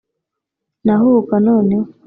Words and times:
Nahuhuka 0.85 1.35
noneho 1.47 1.85